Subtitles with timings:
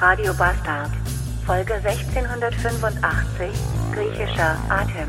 [0.00, 0.90] Radio Bastard.
[1.46, 3.48] Folge 1685.
[3.92, 5.06] Griechischer Atem.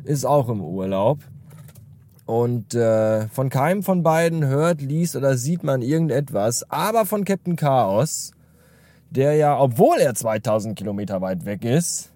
[0.04, 1.20] ist auch im Urlaub.
[2.26, 7.56] Und äh, von keinem von beiden hört, liest oder sieht man irgendetwas, aber von Captain
[7.56, 8.32] Chaos,
[9.12, 12.12] der ja, obwohl er 2000 Kilometer weit weg ist,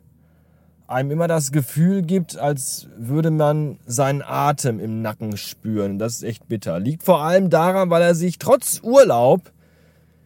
[0.87, 5.97] einem immer das Gefühl gibt, als würde man seinen Atem im Nacken spüren.
[5.97, 6.79] Das ist echt bitter.
[6.79, 9.51] Liegt vor allem daran, weil er sich trotz Urlaub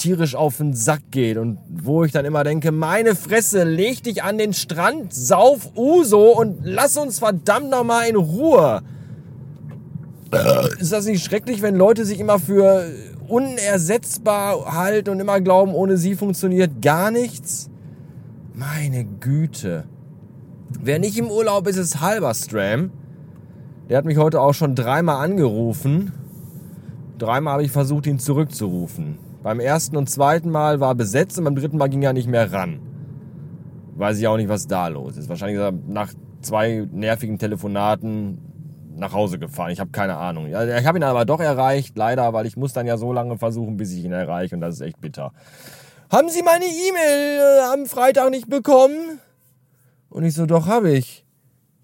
[0.05, 4.23] tierisch auf den Sack geht und wo ich dann immer denke, meine Fresse, leg dich
[4.23, 8.83] an den Strand, sauf Uso und lass uns verdammt nochmal in Ruhe.
[10.79, 12.85] Ist das nicht schrecklich, wenn Leute sich immer für
[13.29, 17.71] unersetzbar halten und immer glauben, ohne sie funktioniert gar nichts?
[18.53, 19.85] Meine Güte.
[20.83, 22.91] Wer nicht im Urlaub ist, ist Halberstram.
[23.89, 26.13] Der hat mich heute auch schon dreimal angerufen.
[27.17, 29.24] Dreimal habe ich versucht, ihn zurückzurufen.
[29.45, 32.51] Beim ersten und zweiten Mal war besetzt und beim dritten Mal ging er nicht mehr
[32.51, 32.81] ran.
[33.95, 35.29] Weiß ich auch nicht, was da los ist.
[35.29, 38.39] Wahrscheinlich ist er nach zwei nervigen Telefonaten
[38.97, 39.71] nach Hause gefahren.
[39.71, 40.47] Ich habe keine Ahnung.
[40.47, 43.77] Ich habe ihn aber doch erreicht, leider, weil ich muss dann ja so lange versuchen,
[43.77, 45.31] bis ich ihn erreiche und das ist echt bitter.
[46.11, 49.21] Haben Sie meine E-Mail äh, am Freitag nicht bekommen?
[50.09, 51.24] Und ich so, doch habe ich.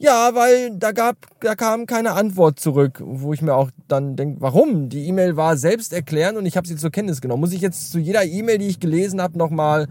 [0.02, 4.40] Ja, weil da gab, da kam keine Antwort zurück, wo ich mir auch dann denke,
[4.40, 4.88] warum?
[4.88, 7.42] Die E-Mail war selbst erklärend und ich habe sie zur Kenntnis genommen.
[7.42, 9.88] Muss ich jetzt zu jeder E-Mail, die ich gelesen habe, nochmal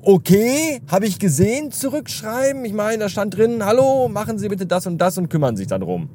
[0.00, 2.64] okay, habe ich gesehen, zurückschreiben?
[2.64, 5.66] Ich meine, da stand drin, hallo, machen Sie bitte das und das und kümmern sich
[5.66, 6.08] dann drum.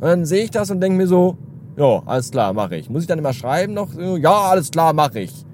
[0.00, 1.36] Und dann sehe ich das und denke mir so,
[1.76, 2.88] ja, alles klar, mache ich.
[2.88, 3.90] Muss ich dann immer schreiben noch?
[3.94, 5.44] Ja, alles klar, mache ich.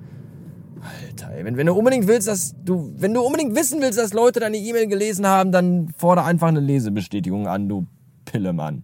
[0.85, 4.13] Alter, ey, wenn, wenn du unbedingt willst, dass du, wenn du unbedingt wissen willst, dass
[4.13, 7.87] Leute deine E-Mail gelesen haben, dann fordere einfach eine Lesebestätigung an, du
[8.25, 8.83] Pillemann.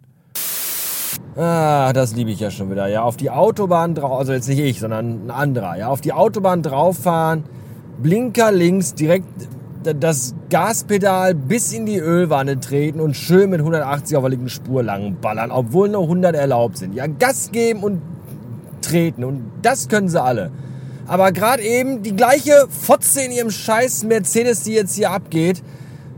[1.36, 2.88] Ah, das liebe ich ja schon wieder.
[2.88, 5.76] Ja, auf die Autobahn drauf, also jetzt nicht ich, sondern ein anderer.
[5.76, 7.44] Ja, auf die Autobahn drauffahren,
[8.02, 9.26] Blinker links, direkt
[9.82, 14.82] das Gaspedal bis in die Ölwanne treten und schön mit 180 auf der linken Spur
[14.82, 16.94] lang ballern, obwohl nur 100 erlaubt sind.
[16.94, 18.02] Ja, Gas geben und
[18.82, 20.50] treten und das können sie alle.
[21.10, 25.60] Aber gerade eben die gleiche Fotze in ihrem scheiß Mercedes, die jetzt hier abgeht,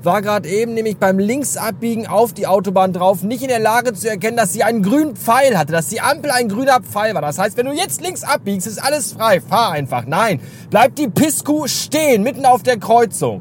[0.03, 4.11] war gerade eben nämlich beim Linksabbiegen auf die Autobahn drauf nicht in der Lage zu
[4.11, 7.23] erkennen, dass sie einen grünen Pfeil hatte, dass die Ampel ein grüner Pfeil war.
[7.23, 9.41] Das heißt, wenn du jetzt links abbiegst, ist alles frei.
[9.41, 10.05] Fahr einfach.
[10.05, 13.41] Nein, bleibt die Piskuh stehen, mitten auf der Kreuzung.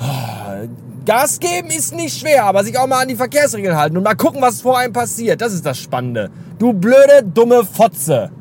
[1.06, 4.16] Gas geben ist nicht schwer, aber sich auch mal an die Verkehrsregeln halten und mal
[4.16, 5.42] gucken, was vor einem passiert.
[5.42, 6.28] Das ist das Spannende.
[6.58, 8.32] Du blöde, dumme Fotze.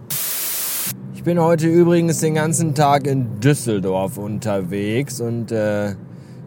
[1.30, 5.94] Bin heute übrigens den ganzen Tag in Düsseldorf unterwegs und äh,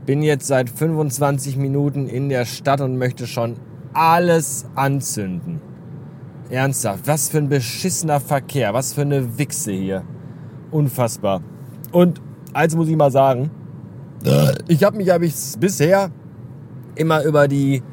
[0.06, 3.54] bin jetzt seit 25 Minuten in der Stadt und möchte schon
[3.92, 5.60] alles anzünden.
[6.50, 10.02] Ernsthaft, was für ein beschissener Verkehr, was für eine Wichse hier.
[10.72, 11.42] Unfassbar.
[11.92, 12.20] Und
[12.52, 13.52] eins muss ich mal sagen,
[14.66, 16.10] ich habe mich hab ich bisher
[16.96, 17.84] immer über die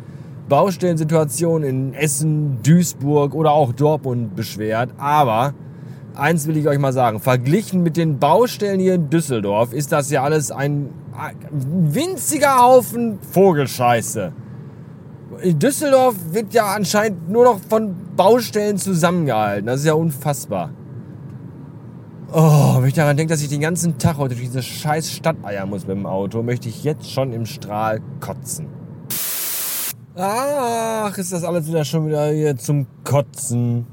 [0.47, 5.53] Baustellensituation in Essen, Duisburg oder auch Dortmund beschwert, aber
[6.19, 7.19] eins will ich euch mal sagen.
[7.19, 11.35] Verglichen mit den Baustellen hier in Düsseldorf ist das ja alles ein, ein
[11.94, 14.31] winziger Haufen Vogelscheiße.
[15.42, 19.68] In Düsseldorf wird ja anscheinend nur noch von Baustellen zusammengehalten.
[19.68, 20.71] Das ist ja unfassbar.
[22.31, 25.38] Oh, wenn ich daran denke, dass ich den ganzen Tag heute durch diese scheiß Stadt
[25.44, 28.68] eiern muss mit dem Auto, möchte ich jetzt schon im Strahl kotzen.
[30.15, 33.88] Ach, ist das alles wieder schon wieder hier zum Kotzen.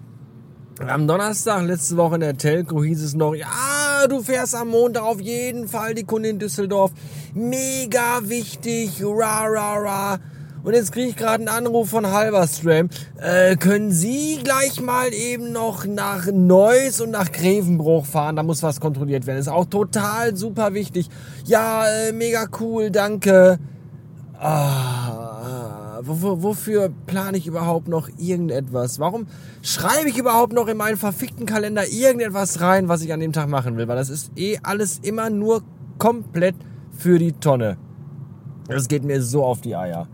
[0.78, 5.04] Am Donnerstag letzte Woche in der Telco hieß es noch, ja, du fährst am Montag
[5.04, 6.92] auf jeden Fall die Kunde in Düsseldorf.
[7.32, 10.18] Mega wichtig, ra, ra, ra.
[10.64, 12.90] Und jetzt kriege ich gerade einen Anruf von Halberstram.
[13.18, 18.36] Äh, können Sie gleich mal eben noch nach Neuss und nach Grevenbruch fahren?
[18.36, 19.38] Da muss was kontrolliert werden.
[19.38, 21.08] Ist auch total super wichtig.
[21.46, 23.58] Ja, äh, mega cool, danke.
[24.38, 25.25] Ah,
[26.06, 28.98] Wofür, plane ich überhaupt noch irgendetwas?
[29.00, 29.26] Warum
[29.62, 33.48] schreibe ich überhaupt noch in meinen verfickten Kalender irgendetwas rein, was ich an dem Tag
[33.48, 33.88] machen will?
[33.88, 35.62] Weil das ist eh alles immer nur
[35.98, 36.54] komplett
[36.92, 37.76] für die Tonne.
[38.68, 40.08] Das geht mir so auf die Eier.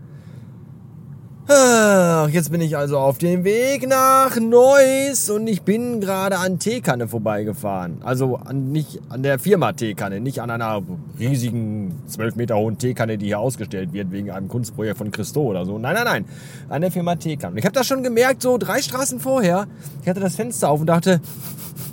[1.45, 7.09] Jetzt bin ich also auf dem Weg nach Neuss und ich bin gerade an Teekanne
[7.09, 7.97] vorbeigefahren.
[8.01, 10.81] Also an, nicht an der Firma Teekanne, nicht an einer
[11.19, 15.65] riesigen, zwölf Meter hohen Teekanne, die hier ausgestellt wird wegen einem Kunstprojekt von Christo oder
[15.65, 15.77] so.
[15.77, 16.25] Nein, nein, nein,
[16.69, 17.59] an der Firma Teekanne.
[17.59, 19.67] Ich habe das schon gemerkt, so drei Straßen vorher.
[20.01, 21.19] Ich hatte das Fenster auf und dachte,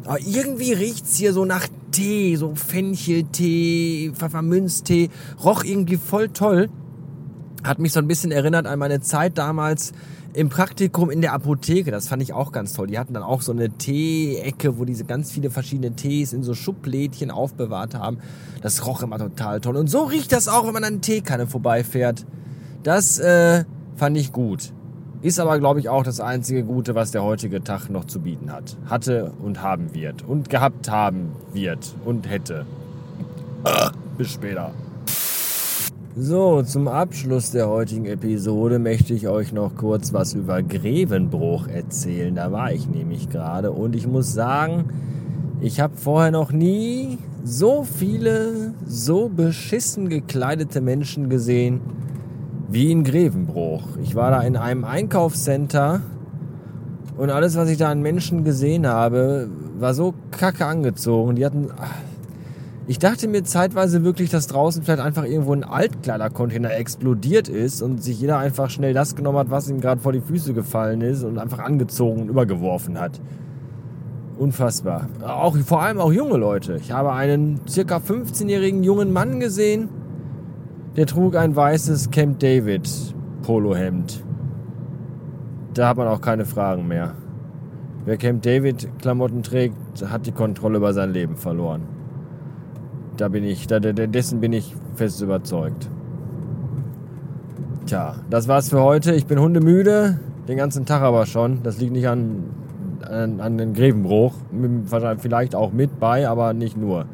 [0.09, 5.11] oh, irgendwie riecht's hier so nach Tee, so Fencheltee, Pfefferminztee,
[5.45, 6.69] roch irgendwie voll toll
[7.65, 9.93] hat mich so ein bisschen erinnert an meine Zeit damals
[10.33, 11.91] im Praktikum in der Apotheke.
[11.91, 12.87] Das fand ich auch ganz toll.
[12.87, 16.55] Die hatten dann auch so eine Tee-Ecke, wo diese ganz viele verschiedene Tees in so
[16.55, 18.19] Schublädchen aufbewahrt haben.
[18.63, 19.77] Das roch immer total toll.
[19.77, 22.25] Und so riecht das auch, wenn man an eine Teekanne vorbeifährt.
[22.83, 23.65] Das äh,
[23.97, 24.73] fand ich gut.
[25.23, 28.51] Ist aber, glaube ich, auch das einzige Gute, was der heutige Tag noch zu bieten
[28.53, 28.79] hat.
[28.87, 30.23] Hatte und haben wird.
[30.23, 31.95] Und gehabt haben wird.
[32.05, 32.65] Und hätte.
[34.17, 34.73] Bis später.
[36.17, 42.35] So, zum Abschluss der heutigen Episode möchte ich euch noch kurz was über Grevenbruch erzählen.
[42.35, 44.87] Da war ich nämlich gerade und ich muss sagen,
[45.61, 51.81] ich habe vorher noch nie so viele so beschissen gekleidete Menschen gesehen
[52.69, 53.85] wie in Grevenbruch.
[54.03, 56.01] Ich war da in einem Einkaufscenter
[57.17, 59.49] und alles, was ich da an Menschen gesehen habe,
[59.79, 61.37] war so kacke angezogen.
[61.37, 61.69] Die hatten
[62.91, 68.03] ich dachte mir zeitweise wirklich, dass draußen vielleicht einfach irgendwo ein Altkleidercontainer explodiert ist und
[68.03, 71.23] sich jeder einfach schnell das genommen hat, was ihm gerade vor die Füße gefallen ist
[71.23, 73.21] und einfach angezogen und übergeworfen hat.
[74.41, 75.07] Unfassbar.
[75.25, 76.79] Auch, vor allem auch junge Leute.
[76.81, 79.89] Ich habe einen circa 15-jährigen jungen Mann gesehen,
[80.97, 82.91] der trug ein weißes Camp David
[83.43, 84.25] Polohemd.
[85.75, 87.15] Da hat man auch keine Fragen mehr.
[88.05, 92.00] Wer Camp David Klamotten trägt, hat die Kontrolle über sein Leben verloren.
[93.21, 95.91] Da bin ich, da, dessen bin ich fest überzeugt.
[97.85, 99.15] Tja, das war's für heute.
[99.15, 100.19] Ich bin hundemüde,
[100.49, 101.63] den ganzen Tag aber schon.
[101.63, 102.45] Das liegt nicht an,
[103.03, 104.33] an, an den Grevenbruch.
[105.19, 107.05] Vielleicht auch mit bei, aber nicht nur.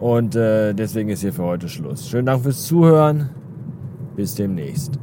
[0.00, 2.08] Und äh, deswegen ist hier für heute Schluss.
[2.08, 3.28] Schönen Dank fürs Zuhören.
[4.16, 4.98] Bis demnächst.